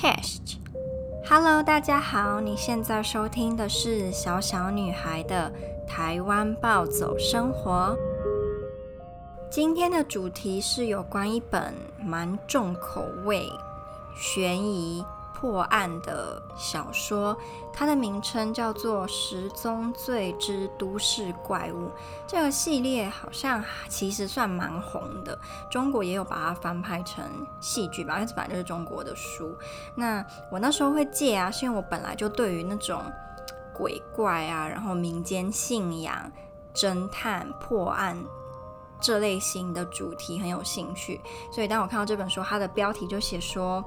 [0.00, 5.52] Chest，Hello，大家好，你现在收听的是小小女孩的
[5.88, 7.98] 台湾暴走生活。
[9.50, 13.42] 今天的主题是有关一本蛮重口味、
[14.16, 15.04] 悬疑。
[15.40, 17.36] 破案的小说，
[17.72, 21.86] 它的名称叫做《十宗罪之都市怪物》。
[22.26, 25.38] 这个系列好像其实算蛮红的，
[25.70, 27.24] 中国也有把它翻拍成
[27.60, 29.56] 戏剧吧，因为这本来就是中国的书。
[29.94, 33.00] 那我那时候会借啊，是因为我本来就对于那种
[33.72, 36.32] 鬼怪啊，然后民间信仰、
[36.74, 38.18] 侦探、破案
[39.00, 41.20] 这类型的主题很有兴趣。
[41.52, 43.84] 所以当我看到这本书，它的标题就写说。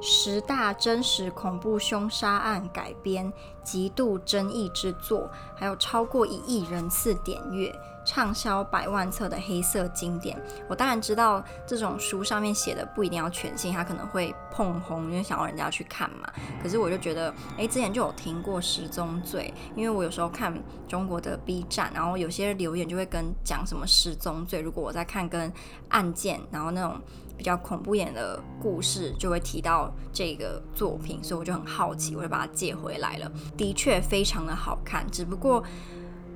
[0.00, 3.30] 十大真实恐怖凶杀案改编，
[3.62, 7.70] 极度争议之作，还有超过一亿人次点阅，
[8.06, 10.40] 畅销百万册的黑色经典。
[10.68, 16.26] 我当然知道这种书上面写的不一定要全信，它可能会碰红，因为想要人家去看嘛。
[16.62, 20.52] 可是我就觉得，哎，之前就有听过十宗罪，因为我有时候看
[20.88, 24.62] 中国的 B 站，然后有些留言就会跟讲什么十宗罪。
[24.62, 25.52] 如果我在看跟
[25.90, 26.98] 案件，然后那种。
[27.40, 33.32] 比较恐怖一点的故事就会提到这个作品，所以我就很好奇，我就把它借回来了。
[33.56, 35.64] 的确非常的好看，只不过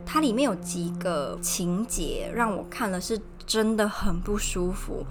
[0.06, 5.04] 它里面有几个情节让我看了是真的很不舒服。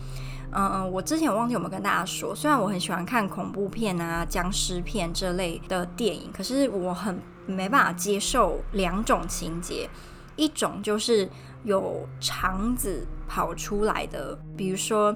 [0.51, 9.87] 嗯，我之前忘记有没有跟大家说，虽然我很喜欢看恐怖片啊、僵尸片这类的电影，可是我很没办法接受两种情节，
[10.35, 11.29] 一种就是
[11.63, 15.15] 有肠子跑出来的，比如说。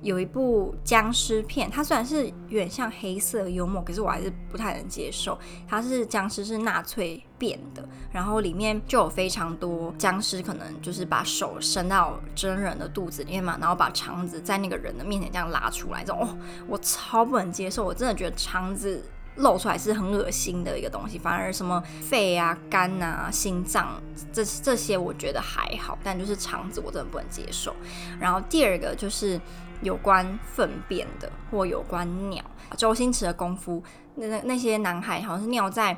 [0.00, 5.38] 有一部僵尸片，它虽然是有点像黑色幽默，可是我还是不太能接受。
[5.66, 17.84] 它是僵尸是纳粹变的，然后里面就有非常多僵尸，可能就是把手伸到真人的肚子里面嘛，然后把肠子在那个人的面前这样拉出来，这种哦，我超不能接受。
[17.84, 19.04] 我真的觉得肠子
[19.38, 24.00] 露出来是很恶心的一个东西，反而什么肺啊、肝啊、心脏
[24.32, 27.74] 这这些我觉得还好，但就是肠子我真的不能接受。
[28.20, 29.40] 然后第二个就是。
[29.80, 32.42] 有关粪便的，或有关尿，
[32.76, 33.80] 周星驰的功夫，
[34.16, 35.96] 那那那些男孩好像是尿在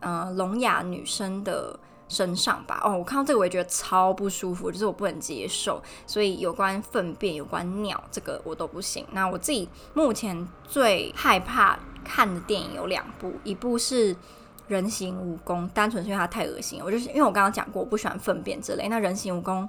[0.00, 2.78] 呃聋哑女生的身上吧？
[2.84, 5.82] 哦，我看到这个我也觉得超不舒服，就是我不能接受。
[6.06, 9.06] 所以有关粪便、有关尿，这个我都不行。
[9.12, 14.14] 那我自己目前最害怕看的电影有两部，一部是
[14.68, 16.80] 《人形蜈蚣》，单纯是因为它太恶心。
[16.84, 18.88] 我就是因为我刚刚讲过，我不喜欢粪便之类。
[18.88, 19.62] 那《人形蜈蚣》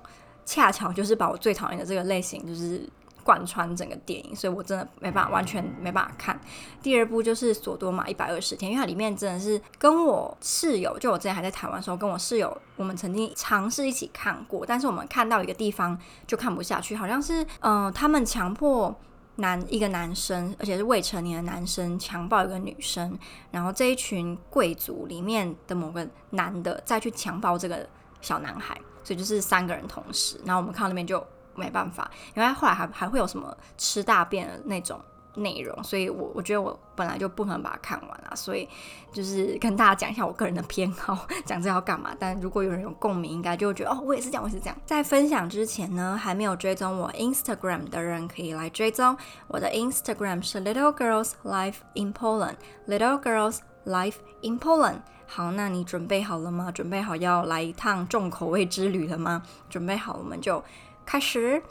[0.45, 2.87] 恰巧就是把我最讨厌的这个类型，就是。
[3.25, 6.37] 贯穿整个电影，所以我真的没办法，完全没办法看。
[6.81, 18.93] 第二部就是《索多玛一百二十天》，因为它里面真的是跟我室友，就我之前还在台湾的时候，跟我室友，我们曾经尝试一起看过，但是我们看到一个地方就看不下去，好像是嗯、他们强迫
[19.35, 23.17] 男一个男生，而且是未成年的男生强暴一个女生，
[23.51, 27.87] 然后这一群贵族里面的某个男的再去强暴这个
[28.21, 31.25] 小男孩，所以就是三个人同时，然后我们看到那边就。
[31.55, 34.99] 没办法，因为后来还还会有什么吃大便的那种
[35.35, 38.67] 内容，所以我我觉得我本来就不能把它看完了，所以
[39.11, 42.15] 就是跟大家讲一下我个人的偏好， 讲这要干嘛？
[42.19, 44.77] 但如果有人有共鸣，应该就会觉得哦，我也是这样，我也是这样。
[44.85, 49.17] 在分享之前呢，还没有追踪我 Instagram 的人可以来追踪
[49.47, 54.99] 我的 Instagram 是 Little Girls Life in Poland，Little Girls Life in Poland。
[55.25, 56.71] 好，那你准备好了吗？
[56.71, 59.41] 准备好要来一趟重口味之旅了吗？
[59.69, 60.63] 准备好，我们就。
[61.05, 61.61] 开始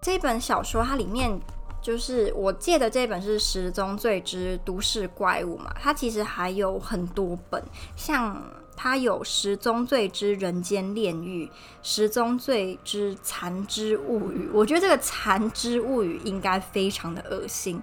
[0.00, 1.36] 这本小说，它里面
[1.86, 7.62] 就是我借的这本是《十宗罪之都市怪物》嘛，它其实还有很多本，
[7.94, 8.42] 像
[8.74, 11.46] 它有《十宗罪之人间炼狱》、
[11.84, 14.48] 《十宗罪之残肢物语》。
[14.52, 17.80] 我觉得这个《残肢物语》应该非常的恶心，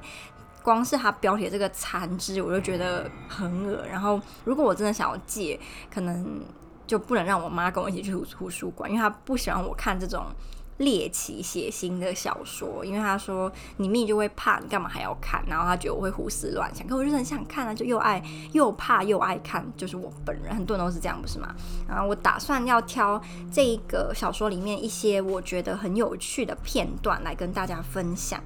[0.62, 3.86] 光是它标题这个“残肢”，我就觉得很恶。
[3.88, 5.58] 然后，如果我真的想要借，
[5.90, 6.42] 可能
[6.86, 10.26] 就不能让我妈跟我一起去图书馆，因为她不喜欢我看这种。
[10.78, 15.44] 猎奇血腥的小说，因为他说你命就会怕，你干嘛还要看？
[15.48, 18.22] 然后他觉得我会胡思乱想，可我就很想看啊，就又爱
[18.54, 21.54] 又怕又爱看，就是我本人，很多人都是这样，不是吗？
[21.88, 23.22] 然后我打算要挑
[23.52, 28.42] 这一个小说里面一些我觉得很有趣的片段来跟大家分享。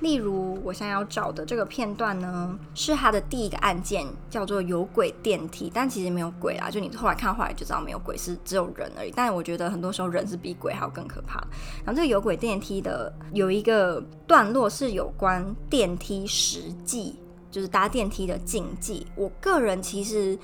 [0.00, 9.12] 例如，我想要找的这个片段呢，是他的第一个案件，叫做有轨电梯，但其实没有鬼啦，就你后来看后来就知道没有鬼，是只有人而已。
[9.14, 11.40] 但我觉得很多时候人是比鬼还要更可怕。
[11.84, 17.16] 然后这个有轨电梯的有一个段落是有关电梯实际，
[17.50, 19.06] 就是搭电梯的禁忌。
[19.16, 20.38] 我个人其实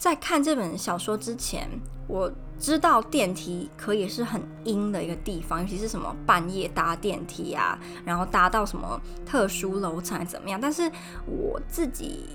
[0.00, 1.68] 在看这本小说之前，
[2.08, 10.58] 我知道电梯可以是很阴的一个地方，尤其是什么半夜搭电梯啊，然后搭到什么特殊楼层还怎么样。
[10.58, 10.90] 但是
[11.26, 12.30] 我自己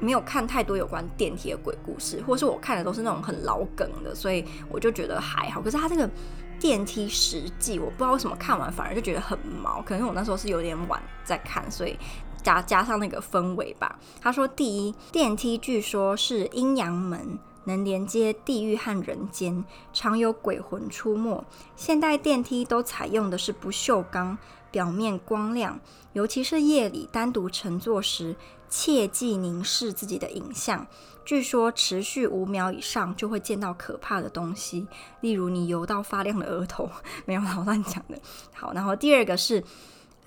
[0.00, 5.62] 没有看太多有关电梯的鬼故事，或是我看的都是那种很老梗的，所以我就觉得还好。
[5.62, 6.10] 可是它这个
[6.58, 11.96] 电梯实际，我不知道为什么看完反而就觉得很毛，可能我那时候是有点晚在看，所以。
[12.42, 13.98] 加加上那个氛围吧。
[14.20, 21.44] 他说：“第一，电梯据说是阴阳门，能连接地狱和人间，常有鬼魂出没。
[21.76, 24.38] 现代电梯都采用的是不锈钢，
[24.70, 25.78] 表面光亮，
[26.12, 28.36] 尤其是夜里单独乘坐时，
[28.68, 30.86] 切忌凝视自己的影像。
[31.24, 34.86] 据说持续五秒以上就会见到可怕的东西，
[35.20, 36.88] 例如你油到发亮的额头。
[37.26, 38.18] 没有，我乱讲的。
[38.54, 39.62] 好，然后第二个是。”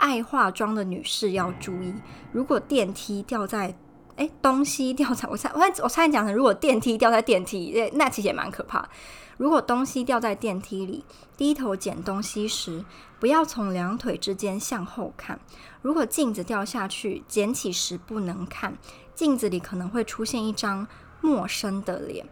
[0.02, 1.94] 爱化妆的女士要注意，
[2.32, 3.78] 如果电梯掉在，
[4.16, 8.90] 哎，东西掉在，我猜，我我猜你讲成，如果电梯掉在电梯，那其实也蛮可怕。
[9.38, 11.06] 如果东西掉在电梯里，
[11.38, 12.84] 低头捡东西时，
[13.20, 15.40] 不要从两腿之间向后看。
[15.84, 18.76] 如果镜子掉下去，捡起时不能看，
[19.14, 20.88] 镜子里可能会出现一张
[21.22, 22.26] 陌生的脸。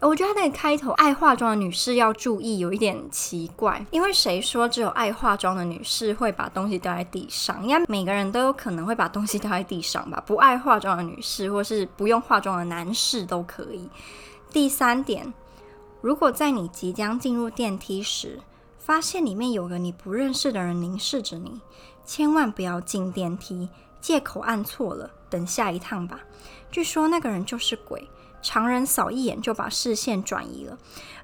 [0.00, 3.84] 我觉得他那个开头，爱化妆的女士要注意，有一点奇怪。
[3.90, 7.62] 因为谁说只有爱化妆的女士会把东西掉在地上？
[7.62, 10.22] 应该每个人都有可能会把东西掉在地上吧？
[10.26, 13.88] 不爱化妆的女士，或是不用化妆的男士都可以。
[14.52, 15.32] 第三点，
[16.02, 18.38] 如果在你即将进入电梯时，
[18.78, 21.60] 发现里面有个你不认识的人凝视着你，
[22.04, 23.68] 千万不要进电梯，
[24.00, 26.20] 借口按错了，等下一趟吧。
[26.70, 28.06] 据说那个人就是鬼。
[28.46, 30.78] 常人扫一眼就把视线转移了。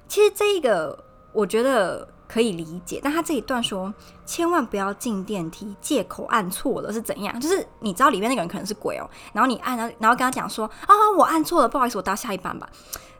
[0.09, 3.93] 其实这一个我觉得可以理解，但他这一段说
[4.25, 7.39] 千万不要进电梯，借口按错了是怎样？
[7.39, 12.67] 就是你知道里面那个人可能是鬼哦，然后你按，然后跟他讲说啊，我按错了，不好意思，我搭下一班吧。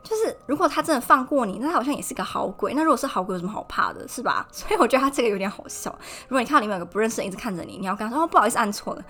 [0.03, 2.73] 就是如果他真的放过你，那他好像也是个好鬼。
[2.73, 4.45] 那如果是好鬼，有什么好怕的，是吧？
[4.51, 5.89] 所以我觉得他这个有点好笑。
[6.27, 9.03] 如果你看到里面有个不认识的一直看着你，你要跟他说哦，不好意思，按错了。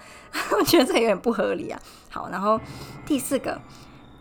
[0.52, 1.80] 我觉得这个有点不合理啊。
[2.12, 2.62] 好，然后
[3.08, 3.60] 第四个。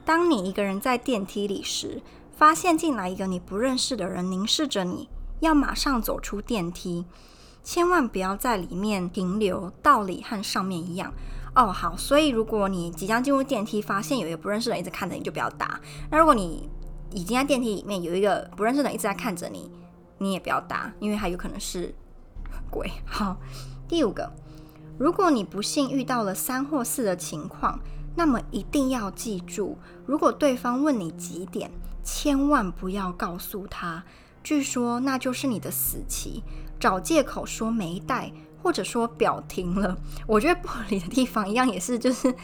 [0.04, 2.02] 当你一个人在电梯里时，
[2.36, 5.08] 发现进来一个你不认识的人凝视着你，
[5.40, 7.04] 要马上走出电梯，
[7.62, 9.72] 千万不要在里面停留。
[9.80, 11.14] 道理和上面一样
[11.54, 11.66] 哦。
[11.66, 15.80] 好，所以如果你即将进入电梯，发现有一个不认识的人一直看着你，就不要搭。
[16.10, 16.68] 那如果你
[17.12, 19.70] 已经在电梯里面有一个不认识的人一直在看着你，
[20.18, 21.94] 你也不要搭，因为他有可能是
[22.70, 22.90] 鬼。
[23.06, 23.36] 好，
[23.86, 24.32] 第五个，
[24.98, 27.78] 如果你不幸遇到了三或四的情况。
[28.14, 31.70] 那么一定要记住，如果对方问你几点，
[32.04, 34.02] 千万不要告诉他。
[34.42, 36.42] 据说那就是你的死期，
[36.80, 38.32] 找借口说没带，
[38.62, 39.96] 或者说表停了。
[40.26, 42.34] 我觉得不合理的地方一样也是，就是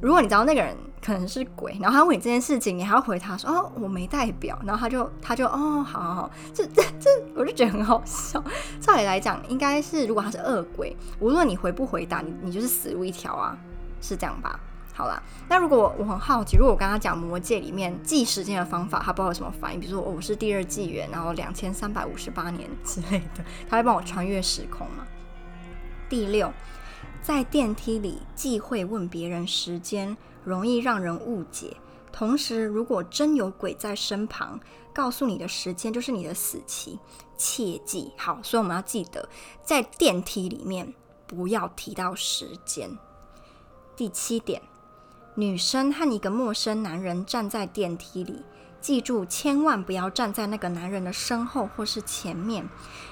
[0.00, 0.74] 如果你知道那个人
[1.04, 8.42] 可能是鬼，然后他问你这件事情，你还要回他说哦，我没带表，然后他就他就哦，好好好，这这这，我就觉得很好笑。
[8.80, 13.54] 照理来讲，应该是如果他是恶鬼，无论你回不回答，你你就是死路一条啊，
[14.00, 14.58] 是这样吧？
[14.98, 25.06] 好啦，那如果我很好奇，如果我跟他讲魔戒里面记时间的方法，他不知道有什么反应，比如说我是第二纪元，然后两千三百五十八年之类的，他会帮我穿越时空吗？
[26.08, 26.52] 第六，
[27.22, 31.76] 在电梯里忌讳问别人时间，容易让人误解。
[32.10, 34.58] 同时，如果真有鬼在身旁，
[34.92, 36.98] 告诉你的时间就是你的死期，
[37.36, 38.12] 切记。
[38.16, 39.28] 好，所以我们要记得，
[39.62, 40.92] 在电梯里面
[41.28, 42.90] 不要提到时间。
[43.94, 44.60] 第七点。
[45.38, 48.42] 女生和一个陌生男人站在电梯里，
[48.80, 52.68] 记住千万不要站在那个男人的身后或是前面，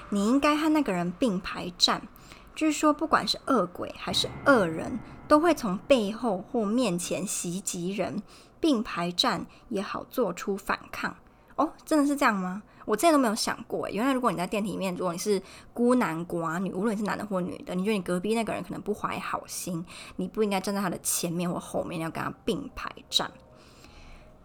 [0.09, 2.05] 你应该和那个人并排站。
[2.53, 8.21] 据说不管是恶鬼还是恶人，都会从背后或面前袭击人，
[8.59, 11.15] 并排站也好做出反抗。
[11.55, 12.61] 哦，真的是这样吗？
[12.87, 15.41] 我之前都没有想过，原来如果你在电梯里面，如果你是
[15.73, 23.29] 孤男寡女，无论你是男的或女的，你觉得你隔壁那个人可能不怀好心，你不应该站在他的前面或后面，要跟他并排站。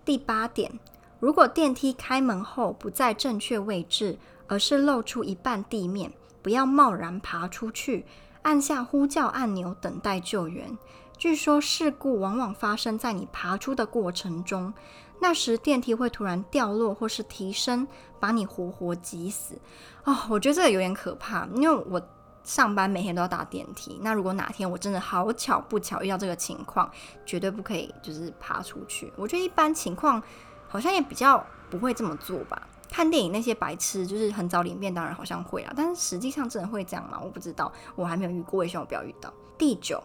[0.04, 0.72] 第八点，
[1.20, 4.18] 如果电梯开门后不在正确位置，
[4.48, 8.04] 而是露出一半地面，不要贸然爬出去，
[8.42, 10.76] 按下呼叫按钮等待救援。
[11.16, 14.74] 据说事故往往发生在你爬出的过程中。
[15.22, 17.86] 那时电梯会突然掉落或是提升，
[18.18, 19.54] 把你活活挤死。
[20.02, 22.02] 哦，我觉得这个有点可怕，因为我
[22.42, 24.00] 上班每天都要搭电梯。
[24.02, 26.90] 那如果哪天我真的好巧不巧遇到这个情况，
[27.24, 29.12] 绝对不可以就是爬出去。
[29.16, 30.20] 我觉得一般情况
[30.66, 32.60] 好像也比较不会这么做吧。
[32.90, 37.20] 看电影那些白痴就是很早领便当然好像会啊，但是实际上真的会这样吗？
[37.22, 39.32] 我不知道，我还没有遇过，也希望我不要遇到。
[39.56, 40.02] 第九。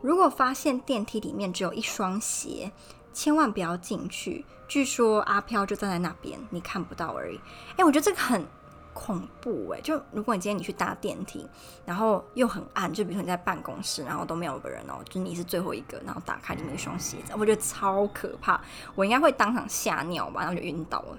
[0.00, 2.70] 如果发现电梯里面只有一双鞋，
[3.12, 4.44] 千万不要进去。
[4.66, 7.40] 据说阿飘就站在那边，你看不到而已。
[7.76, 8.44] 哎，我觉得这个很
[8.92, 9.80] 恐怖哎。
[9.80, 11.48] 就如果你今天你去搭电梯，
[11.86, 18.60] 然后又很暗，就比如说你在办公室，然后都没有个人哦，就你是最后一个，然后打开里面一双鞋子，我觉得超可怕。
[18.94, 21.18] 我应该会当场吓尿吧，然后就晕倒了。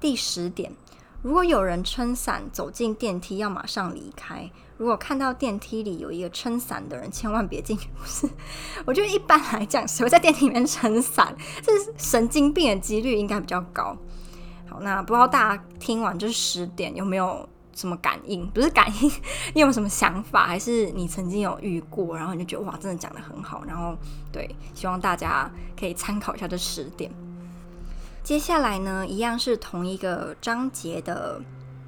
[0.00, 0.72] 第十点，
[1.22, 4.48] 如果有人撑伞走进电梯，要马上离开。
[4.76, 7.88] 如果看到电梯里有一个撑伞的人，千万别进去。
[7.98, 8.28] 不是，
[8.84, 11.34] 我觉得一般来讲，谁会在电梯里面撑伞？
[11.60, 13.96] 这是神经病的几率应该比较高。
[14.68, 18.46] 好，那不知道大家听完这十点有没有什么感应？
[18.50, 19.10] 不是感应，
[19.54, 20.46] 你有什么想法？
[20.46, 23.64] 还是你曾经有遇过，然后你就觉得哇，真的讲得很好。
[23.66, 23.96] 然后
[24.30, 27.10] 对，希望大家可以参考一下这十点。
[28.22, 31.40] 接下来呢，一样是同一个章节的。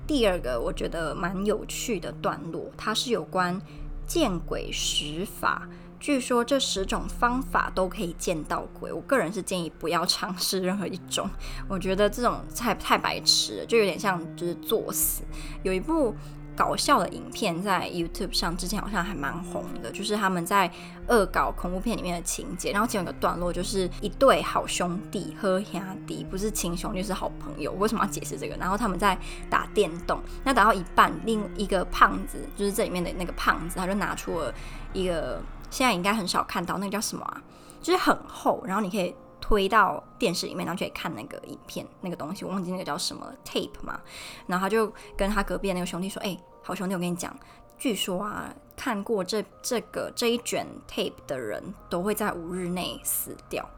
[0.06, 3.60] 第二个我觉得蛮有趣的段落，它是有关
[4.06, 5.68] 见鬼十法。
[6.00, 8.90] 据说这十种方法都可以见到鬼。
[8.90, 11.28] 我个人是建议不要尝试任何一种，
[11.68, 15.22] 我觉得这种太太白痴了，就有点像就是作死。
[15.62, 16.14] 有一部。
[16.60, 20.70] 搞笑的影片在 YouTube 上之前好像还蛮红的，就是他们在
[21.08, 22.70] 恶搞恐怖片里面的情节。
[22.70, 27.72] 然后其中有个段落就是一对好兄弟喝兄弟，不是亲兄弟，是好朋友。
[27.72, 28.54] 为什么要解释这个？
[28.56, 34.52] 然后他们在打电动，那打到一半，另一个胖子就是这里面的那个胖子，他就拿出了
[34.92, 35.40] 一个
[35.70, 37.42] 现在应该很少看到，那个叫什么啊？
[37.80, 42.44] 就是很厚，然后你可以推到电视里面，然后就可以看那个影片那个东西。
[42.44, 43.98] 我忘记那个叫什么 tape 嘛。
[44.46, 47.34] 然后他就跟他隔壁那个兄弟说：“哎。”好兄弟，我跟你讲，
[47.78, 53.68] 据说啊，看过这这个这一卷 tape 的人都会在五日内死掉。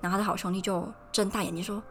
[0.00, 1.82] 然后他的好兄弟就睁大眼睛说：“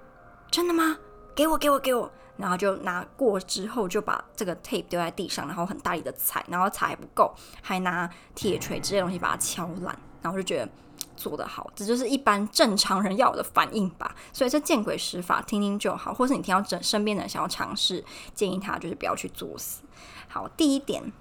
[0.50, 0.98] 真的吗？
[1.36, 9.98] 给我，给我，给我！”然后就拿过之后，就把这个 tape 丢在地上，然后很大力的踩，然后踩还不够，还拿铁锤之类东西把它敲烂。
[10.22, 10.70] 然后我就觉得
[11.20, 14.16] 做得好，这就是一般正常人要有的反应吧。
[14.32, 19.82] 所以这见鬼十法听听就好，或是你听到整身边的人想要尝试，建议他就是不要去作死。
[20.30, 21.12] 好，第一点，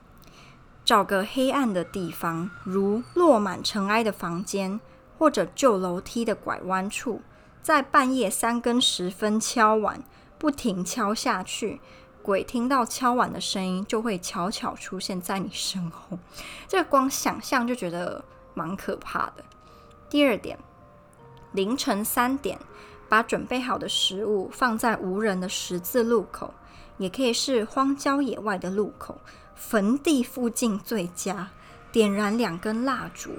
[0.84, 4.78] 找个黑暗的地方，如落满尘埃的房间，
[5.18, 7.20] 或者旧楼梯的拐弯处，
[7.60, 10.04] 在半夜三更时分敲碗，
[10.38, 11.80] 不停敲下去，
[12.22, 16.18] 鬼听到敲碗的声音，就会悄悄出现在你身后。
[16.68, 18.24] 这个光想象就觉得
[18.54, 19.44] 蛮可怕的。
[20.10, 20.58] 第二点，
[21.52, 22.58] 凌晨三点，
[23.08, 26.54] 把准备好的食物放在无人的十字路口。
[26.96, 29.20] 也可以是荒郊野外的路口，
[29.54, 31.50] 坟地附近最佳。
[31.92, 33.30] 点燃两根蜡烛，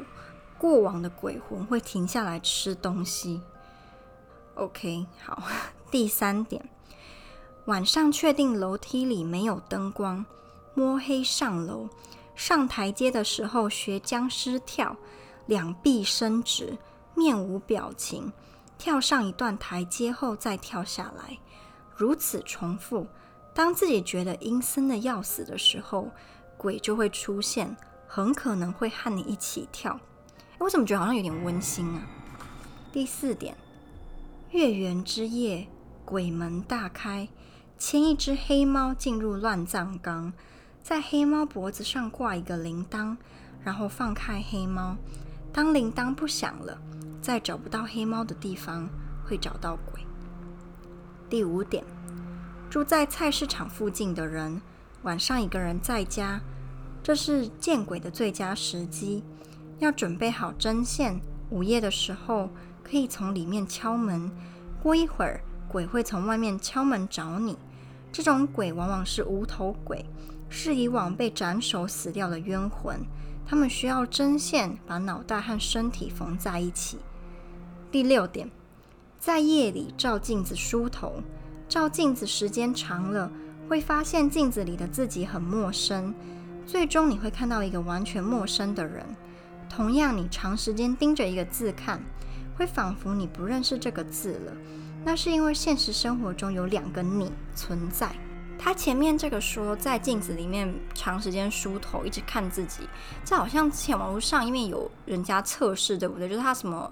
[0.57, 3.41] 过往的鬼魂会停下来吃东西。
[4.55, 5.43] OK，好。
[5.91, 6.69] 第三点，
[7.65, 10.25] 晚上确定楼梯里没有灯光，
[10.73, 11.89] 摸黑上楼。
[12.35, 14.95] 上台阶的时候学僵尸跳，
[15.49, 16.77] 两臂伸直，
[17.15, 18.31] 面无表情，
[18.77, 21.39] 跳上一段台阶后再跳下来，
[21.95, 23.07] 如此重复。
[23.55, 26.11] 当自己觉得阴森的要死的时候，
[26.55, 27.75] 鬼就会出现，
[28.07, 29.99] 很可能会和你一起跳。
[30.59, 32.07] 我怎么觉得好像有点温馨啊？
[32.91, 33.57] 第四点，
[34.51, 35.67] 月圆之夜，
[36.05, 37.27] 鬼门大开，
[37.79, 40.31] 牵一只黑猫进入乱葬岗，
[40.83, 43.17] 在黑猫脖子上挂一个铃铛，
[43.63, 44.95] 然后放开黑猫。
[45.61, 46.79] 当铃铛不响了，
[47.21, 48.87] 在找不到黑猫的地方
[49.25, 50.01] 会找到鬼。
[51.29, 51.83] 第五点。
[52.69, 54.61] 住在菜市场附近的人，
[55.01, 56.39] 晚上一个人在家，
[57.03, 59.21] 这是见鬼的最佳时机。
[59.79, 62.49] 要准备好针线，午夜的时候
[62.81, 64.31] 可以从里面敲门。
[64.81, 67.57] 过一会儿，鬼会从外面敲门找你。
[68.13, 70.05] 这种鬼往往是无头鬼，
[70.47, 73.01] 是以往被斩首死掉的冤魂。
[73.49, 76.99] 他们需要针线把脑袋和身体缝在一起。
[77.91, 78.47] 第六点，
[79.17, 81.23] 在夜里照镜子梳头。
[81.67, 83.31] 照镜子时间长了，
[83.67, 86.13] 会发现镜子里的自己很陌生，
[86.67, 89.03] 最终你会看到一个完全陌生的人。
[89.67, 91.99] 同样，你长时间盯着一个字看，
[92.55, 94.53] 会仿佛你不认识这个字了。
[95.03, 98.15] 那是因为现实生活中有两个你存在。
[98.59, 102.81] 他前面这个说在镜子里面长时间梳头，一直看自己，
[103.25, 106.27] 这好像之前网络上因为有人家测试，对不对？
[106.27, 106.91] 就是他什么。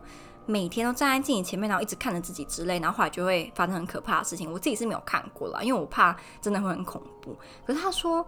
[0.49, 4.49] 每天都站在镜子前面，然后一直看着自己之类，然后后来就会发生很可怕的事情。
[4.49, 7.37] 我自己是没有看过啦，因为我怕真的会很恐怖。
[7.65, 8.25] 可是他说，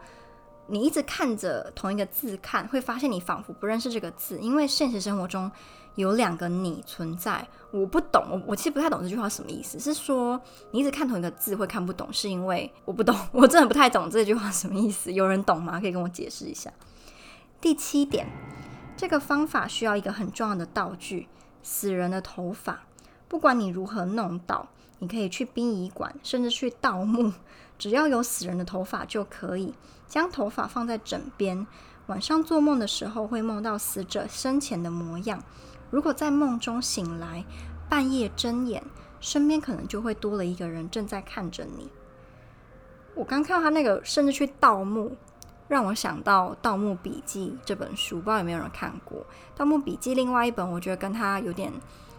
[0.67, 5.49] 你一直看着同一个字看，会发现你仿佛不认识这个字，因为现实生活中
[5.99, 7.47] 有两个你存在。
[7.71, 9.77] 我不懂，我我其实不太懂这句话什么意思。
[9.79, 10.39] 是说
[10.71, 15.11] 你一直看同一个字会看不懂，是因为我不懂，我真的不太懂这句话什么意思。
[15.11, 15.79] 有人懂吗？
[15.79, 16.71] 可以跟我解释一下。
[17.61, 18.27] 第七点，
[18.95, 21.27] 这个方法需要一个很重要的道具。
[21.61, 22.83] 死人的头发，
[23.27, 27.33] 不管你如何弄到，你可以去殡仪馆，甚至去盗墓，
[27.77, 29.75] 只要有死人的头发就可以
[30.07, 31.67] 将头发放在枕边。
[32.07, 35.43] 晚上做梦的时候会梦到死者生前的模样。
[35.89, 37.43] 如果在梦中醒来，
[37.89, 38.83] 半夜睁眼，
[39.19, 41.89] 身边可能就会多了一个人正在看着你。
[43.15, 45.15] 我刚看到他那个，甚至去盗墓。
[45.67, 49.19] 让我想到《盗墓笔记》这本书，不知道有没有人看过
[49.55, 50.13] 《盗墓笔记》。
[50.15, 51.71] 另外一本，我觉得跟他有点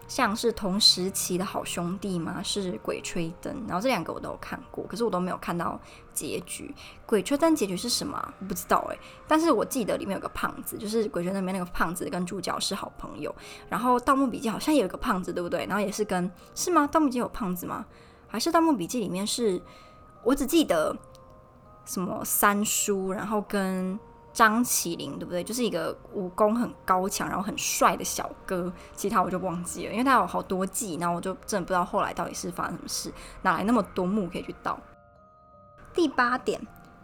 [0.07, 3.53] 像是同时期的好兄弟嘛，是《鬼吹灯》。
[3.67, 5.77] 然后这两个我都有看过，可是我都没有看到
[6.27, 6.73] 结局。
[7.05, 8.33] 《鬼吹灯》结局是什么？
[8.47, 8.97] 不知道哎。
[9.27, 13.33] 但是我记得里面有个胖子，就是《鬼吹灯》里面那个胖子跟主角是好朋友。
[13.69, 15.65] 然后《盗墓笔记》好像也有个胖子，对不对？
[15.65, 16.83] 然后也是跟是吗？
[16.87, 17.85] 《盗墓笔记》有胖子吗？
[18.27, 19.61] 还是《盗墓笔记》里面是？
[20.23, 20.95] 我只记得。
[21.83, 23.99] 什么三叔，然后跟
[24.31, 25.43] 张起灵，对不对？
[25.43, 28.71] 就是一个武功很高强，然后很帅的小哥。
[28.95, 33.11] 其他我就忘记了，因为他有好多季，然后我就真的不知道后来到底是发生什么事，
[33.41, 34.79] 哪来那么多墓可以去盗。
[35.93, 36.59] 第八点，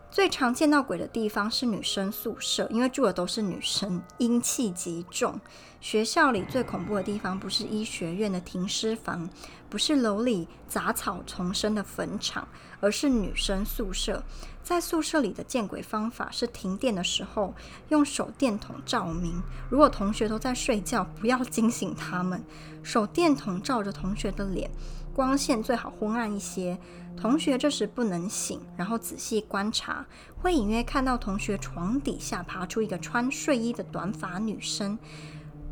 [0.09, 5.39] 最常见到鬼的地方是女生宿舍，因为住的都是女生，阴气极重。
[5.81, 9.29] 学校里最恐怖的地方不是医学院的停尸房，
[9.69, 12.47] 不是楼里杂草丛生的坟场，
[12.79, 14.23] 而是女生宿舍。
[14.63, 17.53] 在宿舍里的见鬼方法是停电的时候
[17.89, 19.41] 用手电筒照明。
[19.69, 22.43] 如果同学都在睡觉，不要惊醒他们。
[22.83, 24.69] 手电筒照着同学的脸，
[25.17, 26.77] 光线最好昏暗一些。
[27.19, 30.05] 同学这时不能醒，然后仔细观察，
[30.39, 34.95] 会隐约看到同学床底下爬出一个穿睡衣的短发女生，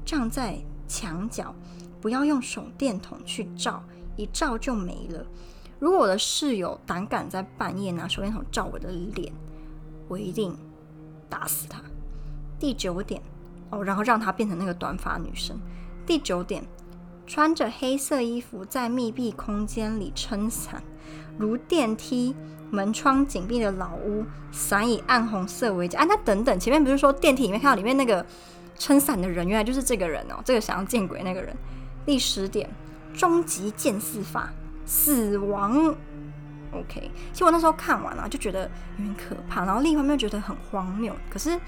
[0.03, 1.53] 站在墙角。
[2.01, 3.83] 不要用手电筒去照，
[4.15, 5.23] 一照就没了。
[5.77, 9.31] 如果我的室友胆敢在半夜拿手电筒照我的脸，
[10.07, 10.57] 我一定
[11.29, 11.79] 打死他。
[12.59, 13.21] 第九点
[13.69, 15.55] 哦，然后让他变成那个短发女生。
[16.07, 16.63] 第九点，
[17.27, 20.81] 穿着黑色衣服在密闭空间里撑伞，
[21.37, 22.35] 如电梯
[22.71, 25.99] 门窗紧闭的老屋，伞以暗红色为佳。
[25.99, 28.25] 啊，那等等，前面不是说电梯里面看到里面那个
[28.77, 31.55] 撑伞的人，原来就是这个人哦，这个想要见鬼那个人。
[32.05, 32.69] 第十点，
[33.13, 34.53] 终极见四法。
[34.87, 35.95] 死亡
[36.71, 37.09] ，OK。
[37.33, 41.11] 其实我那时候看完了，就觉得有点可怕，然后另一方面觉得很荒谬。
[41.27, 41.59] 可是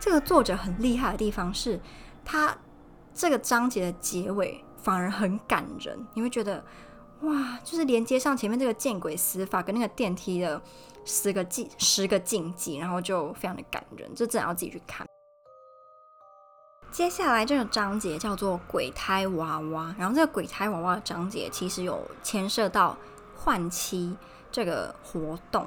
[0.00, 1.78] 这个作者很厉害的地方是，
[2.24, 2.52] 他
[3.14, 6.64] 这个章节的结尾反而很感人，你会觉得
[7.22, 10.62] 哇，就是连接上前面这个见鬼死法跟那个电梯的
[11.04, 15.04] 十个禁十个禁忌，然后就非常的感人，就真的要自己去看。
[16.92, 22.96] 接下来这个章节叫做“鬼胎娃娃”，然后这个“鬼胎娃娃”的章节其实有牵涉到
[23.34, 24.16] 换妻
[24.52, 25.66] 这个活动，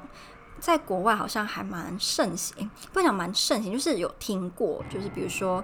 [0.58, 5.62] 在国外好像还蛮盛行，不讲蛮盛行，就是有听过，就是比如说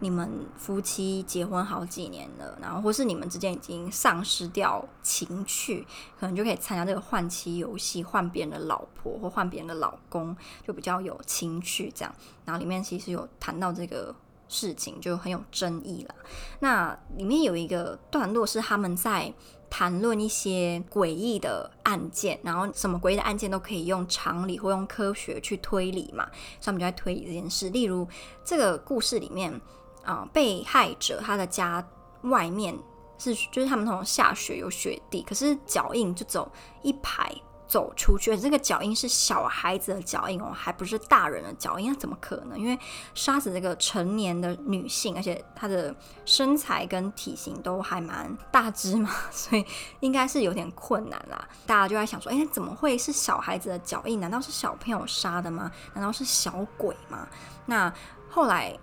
[0.00, 5.86] 你们夫妻结婚好几年了，然后或是你们之间已经丧失掉情趣，
[6.18, 12.14] 可能就可以参加这个换妻游戏，换别人的老婆或换别人的老公，就比较有情趣这样。
[12.44, 14.14] 然后里面其实有谈到这个。
[14.50, 16.14] 事情就很有争议了。
[16.60, 19.30] 那里面有一个段落是他们在
[19.68, 26.24] 谈论一些诡异的案件，然后什么诡异的案件都可以用常理或用科学去推理嘛，
[26.58, 27.68] 所以他们就在推理这件事。
[27.68, 28.08] 例如
[28.42, 29.60] 这个故事里面
[30.08, 31.86] 啊、被害者他的家
[32.22, 32.76] 外面
[33.18, 36.50] 是就是他们那种下雪有雪地，可是脚印就走
[36.82, 37.30] 一排。
[37.68, 42.58] 走出去，这个脚印是小孩子的脚印哦，还不是大人的脚印，那怎么可能？
[42.58, 42.78] 因为
[43.12, 45.94] 杀死这个成年的女性，而且她的
[46.24, 49.62] 身材跟体型都还蛮大只嘛， 所以
[50.00, 51.46] 应该是有点困难啦。
[51.66, 54.18] 大家就在想说，哎，怎么会是小孩子的脚印？
[54.18, 55.70] 难道是小朋友杀的吗？
[55.92, 57.28] 难道是小鬼吗？
[57.66, 57.92] 那
[58.30, 58.74] 后来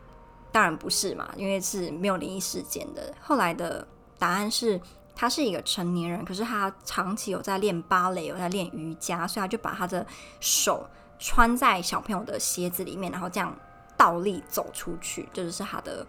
[0.55, 3.13] 当然不是嘛，因为是没有灵异事件的。
[3.19, 3.85] 后来的
[4.17, 4.79] 答案是。
[5.17, 10.05] 他是一个成年人，可是他长期有在练芭蕾，有在练瑜伽，所以他就把他的
[10.41, 10.85] 手
[11.17, 13.57] 穿在小朋友的鞋子里面，然后这样
[13.95, 16.05] 倒立走出去，这就是他的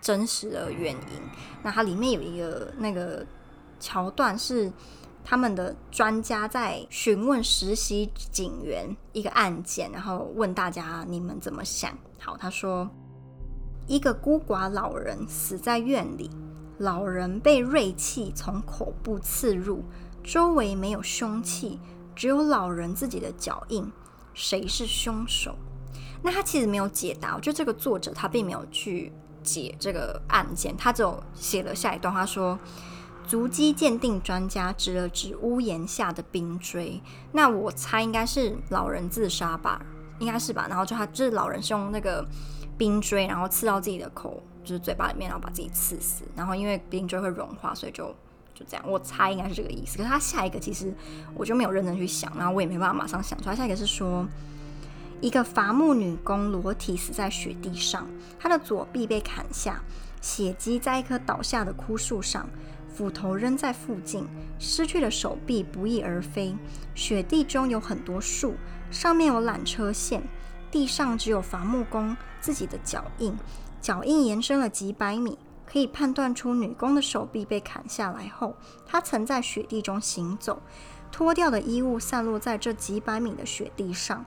[0.00, 1.22] 真实的原因。
[1.64, 3.26] 那它里面有一个那个
[3.80, 4.72] 桥段是
[5.24, 11.92] 他们的专家在询问实习警员一个案件，然后问大家你们怎么想？
[12.20, 12.88] 好，他说
[13.86, 16.30] 一个孤寡老人死在院里。
[16.78, 19.82] 老人被锐器从口部刺入，
[20.22, 21.80] 周围没有凶器，
[22.14, 23.90] 只有老人自己的脚印。
[24.34, 25.56] 谁是凶手？
[26.22, 27.34] 那他其实没有解答。
[27.34, 29.10] 我觉得这个作者他并没有去
[29.42, 32.58] 解这个案件，他只有写了下一段话说：
[33.26, 37.00] 足迹鉴定专家指了指屋檐下的冰锥，
[37.32, 39.80] 那我猜应该是老人自杀吧，
[40.18, 40.66] 应该是吧。
[40.68, 42.22] 然后就他就是老人是用那个
[42.78, 44.42] 冰锥，然后刺到自己的口。
[44.64, 48.08] 就是嘴巴里面，然后把自己刺死，然后因为冰锥会融化，所以就
[48.52, 49.96] 就这样，我猜应该是这个意思。
[49.96, 50.92] 可是他下一个其实
[51.36, 53.54] 我就没有认真去想，然后我也没办法马上想出来。
[53.54, 54.26] 下一个是说，
[55.20, 58.08] 一个伐木女工裸体死在雪地上，
[58.40, 59.80] 她的左臂被砍下，
[60.20, 62.50] 血迹在一棵倒下的枯树上，
[62.92, 64.26] 斧头扔在附近，
[64.58, 66.56] 失去了手臂不翼而飞。
[66.96, 68.56] 雪地中有很多树，
[68.90, 70.24] 上面有缆车线，
[70.72, 73.36] 地上只有伐木工自己的脚印，
[73.82, 75.36] 脚印延伸了几百米。
[75.66, 78.54] 可以判断出女工的手臂被砍下来后，
[78.86, 80.62] 她曾在雪地中行走，
[81.10, 84.24] 脱掉的衣物散落在这几百米的雪地上。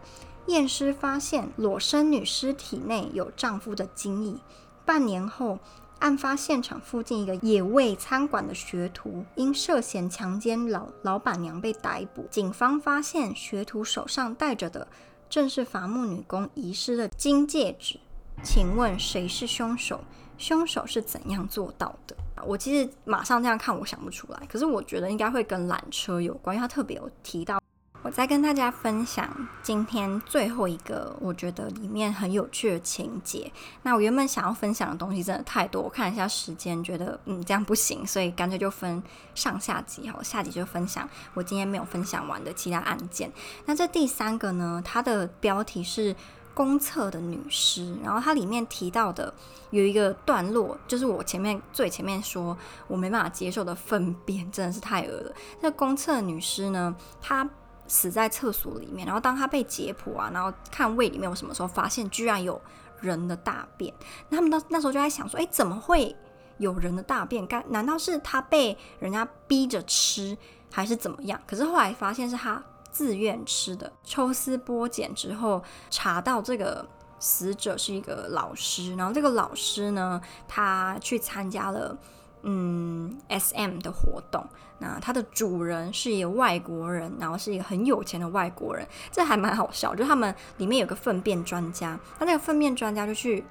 [0.48, 4.36] 验尸发现裸身女尸体内有丈夫的精液。
[4.84, 5.60] 半年后，
[6.00, 12.28] 案发现场附近一个野味餐馆的学徒因涉嫌强奸老老板娘被逮捕。
[12.30, 14.90] 警方发现学徒手上戴着的
[15.30, 17.98] 正是伐木女工遗失的金戒指。
[18.43, 20.02] 请问谁是凶手？
[20.38, 22.15] 凶手是怎样做到的？
[22.45, 24.41] 我其实马上这样看，我想不出来。
[24.47, 27.60] 可是我觉得应该会跟缆车有关，因为他特别有提到。
[28.02, 29.30] 我再跟大家分享
[29.62, 33.52] 今天最后一个，我觉得里面很有趣的情节。
[33.84, 39.04] 那我原本想要分享的东西真的太多，我看一下时间，觉得嗯这样不行，所以干脆就分
[39.36, 43.30] 上下集好，下集就分享我今天没有分享完的其他案件。
[43.65, 46.15] 那这第三个呢，它的标题是。
[46.60, 49.34] 公厕的女尸，然后它里面提到的
[49.69, 55.32] 有一个段落，就是我前面最前面说我没办法接受的粪便，真的是太恶了。
[55.62, 57.50] 那公厕女尸呢，她
[57.88, 62.62] 死在厕所里面，然后当她被解剖啊，然后看胃里面有什么时候发现居然有
[63.00, 63.93] 人的大便，
[64.28, 66.13] 那他们到那时候就在想说，哎，怎么会
[66.58, 67.48] 有人的大便？
[67.48, 70.38] 该难道是她被人家逼着吃，
[70.69, 71.39] 还是怎么样？
[71.48, 72.62] 可是后来发现是她。
[72.91, 76.86] 自愿吃的，抽丝剥茧之后查到这个
[77.19, 81.97] 死者是一个老师，然后这个老师呢，他去参加了
[82.43, 84.45] 嗯 SM 的活动，
[84.80, 93.43] 那他的主人是一个外国人，然后是一个很有钱的外国人，这还蛮好笑，就他们里面有个粪便专家，他那个粪便专家就去。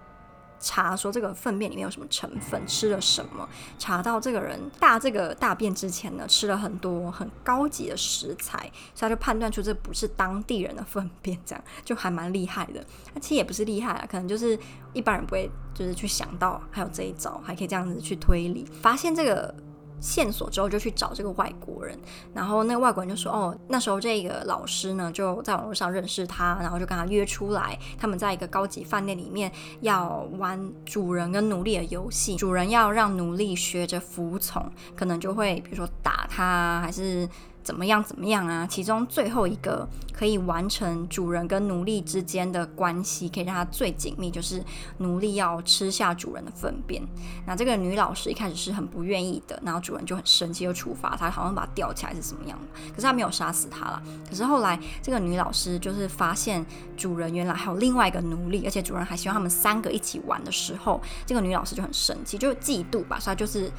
[0.60, 3.48] 查说这个粪便里面有什么成分，吃了什么？
[3.78, 12.84] 查到这个人大这个大便之前呢，吃了很多很高级的食材，所以他就判断出这不是当地人的粪便，这样就还蛮厉害的。
[13.14, 14.58] 那其实也不是厉害啊，可能就是
[14.92, 19.54] 一般人不会就是去想到还有这一招，还可以这样子去推理，发现这个。
[20.00, 21.98] 线索之后就去找这个外国人，
[22.34, 37.28] 然后那个外国人就说：“哦，那时候这个老师呢就在网络上认识他，然后就跟他约出来，他们在一个高级饭店里面要玩主人跟奴隶的游戏，主人要让奴隶学着服从，可能就会比如说打他还是。”
[37.68, 38.02] 怎么样？
[38.02, 38.66] 怎么样啊？
[38.66, 44.64] 其中最后一个可以完成主人跟奴隶之间的关系，可以让他最紧密，就是
[44.96, 47.02] 奴隶要吃下主人的粪便。
[47.46, 52.80] 那这个女老师一开始是很不愿意的，然后主人就很生气，就处罚她，好像把她吊起来是什么样的。
[52.88, 54.02] 可是他没有杀死她了。
[54.26, 56.64] 可是后来这个女老师就是发现
[56.96, 63.70] 主人原来还有另外一个奴隶，而且主人还希望他们三个一起玩的时候，这个女老师就很生气，就嫉妒吧，所以就是。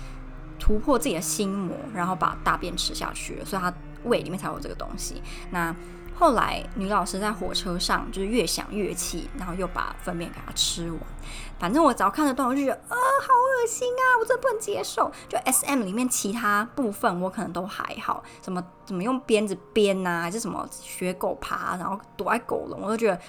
[0.59, 5.21] 突破自己的心魔，然后把大便吃下去了，所以他胃里面才有这个东西。
[5.49, 5.73] 那
[6.15, 10.99] 后来女老师在火车上就是越想越气，然后又把粪便给他吃完。
[11.57, 15.09] 反正我只要看得到，我就觉得啊、呃，好恶心啊，我真的不能接受。
[15.29, 23.19] 就 SM 里面其他部分我可能都还好，什么怎么用鞭子鞭啊，还是什么学狗爬，然后躲在狗笼，我都觉得。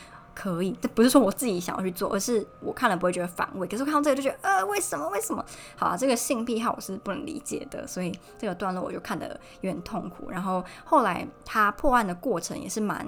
[0.40, 3.68] 可以，这不是说我自己想要去做，而是我看了不会觉得反胃。
[3.68, 5.07] 可是我看到这个就觉得，呃，为什么？
[5.11, 5.44] 为什么？
[5.76, 10.31] 好啊，这个性癖好我是不能理解的，所以这个段落我就看得有点痛苦。
[10.31, 13.07] 然后后来他破案的过程也是蛮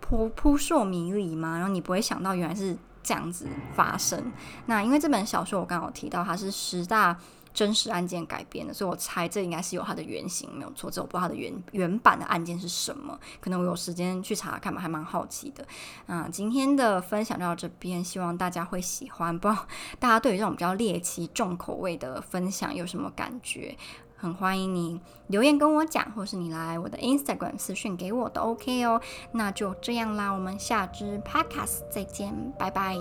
[0.00, 4.32] 扑扑朔迷离嘛，然后你不会想到原来是这样子发生。
[4.66, 7.16] 那因为这本小说我刚好提到它是十大。
[7.58, 10.88] 真实案件改编的，所以我猜这应该是有它的原型，没有错。
[10.88, 15.66] 这我不知道它的原原版的案件是什么，可能我有时间去查看吧，还蛮好奇的。
[16.06, 19.36] 啊，今天的分享到这边，希望大家会喜欢。
[19.36, 19.66] 不知道
[19.98, 23.76] 大家对于这种比较猎奇、重口味的分享有什么感觉？
[24.16, 29.00] 很欢迎你留言跟我讲，或是你来我的 Instagram 私讯给我都 OK 哦。
[29.32, 32.96] 那就这样啦，我们下支 Podcast 再见，拜拜。